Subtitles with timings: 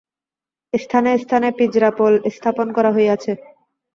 [0.73, 3.31] স্থানে স্থানে পিঁজরাপোল স্থাপন করা হইয়াছে।